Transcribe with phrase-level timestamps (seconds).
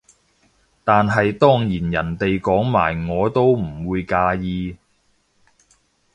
[0.83, 4.75] 但係當然人哋講埋我都唔會介意